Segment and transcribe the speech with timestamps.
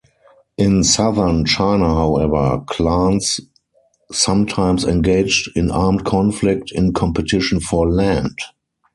[0.57, 3.39] In southern China, however, clans
[4.11, 8.35] sometimes engaged in armed conflict in competition for land.